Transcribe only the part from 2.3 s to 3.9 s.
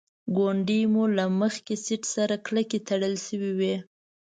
کلکې تړل شوې وې.